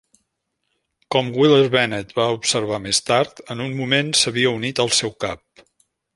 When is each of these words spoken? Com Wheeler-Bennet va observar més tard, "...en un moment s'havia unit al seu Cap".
Com 1.15 1.29
Wheeler-Bennet 1.41 2.15
va 2.21 2.25
observar 2.39 2.81
més 2.87 3.03
tard, 3.11 3.43
"...en 3.57 3.63
un 3.67 3.77
moment 3.83 4.11
s'havia 4.23 4.57
unit 4.63 4.85
al 4.87 4.93
seu 5.03 5.17
Cap". 5.27 5.65